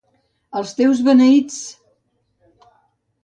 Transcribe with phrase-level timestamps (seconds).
[0.59, 1.59] Els teus beneits!